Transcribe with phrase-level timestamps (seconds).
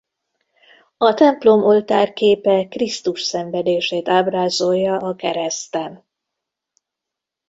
[0.97, 6.05] A templom oltárképe Krisztus szenvedését ábrázolja a kereszten.